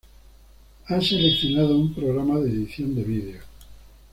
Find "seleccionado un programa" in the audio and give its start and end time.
0.99-2.39